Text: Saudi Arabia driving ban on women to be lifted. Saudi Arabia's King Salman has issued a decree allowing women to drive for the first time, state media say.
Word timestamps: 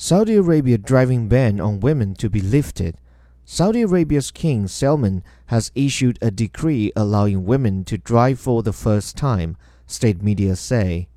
Saudi 0.00 0.36
Arabia 0.36 0.78
driving 0.78 1.26
ban 1.26 1.58
on 1.60 1.80
women 1.80 2.14
to 2.14 2.30
be 2.30 2.40
lifted. 2.40 2.94
Saudi 3.44 3.82
Arabia's 3.82 4.30
King 4.30 4.68
Salman 4.68 5.24
has 5.46 5.72
issued 5.74 6.20
a 6.22 6.30
decree 6.30 6.92
allowing 6.94 7.44
women 7.44 7.82
to 7.82 7.98
drive 7.98 8.38
for 8.38 8.62
the 8.62 8.72
first 8.72 9.16
time, 9.16 9.56
state 9.88 10.22
media 10.22 10.54
say. 10.54 11.08